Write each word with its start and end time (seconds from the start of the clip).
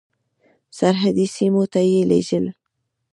سرحدي 0.77 1.25
سیمو 1.35 1.63
ته 1.73 1.79
یې 1.89 1.99
لېږل. 2.09 2.45